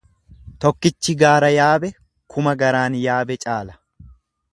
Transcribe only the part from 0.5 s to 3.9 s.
Tokkichi gaara yaabe kuma garaan yaabe ni caala.